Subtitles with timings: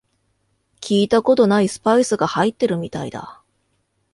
[0.79, 3.43] 聞いたことないスパイスが入ってるみたいだ